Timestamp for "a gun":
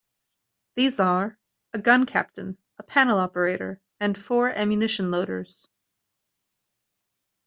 1.73-2.07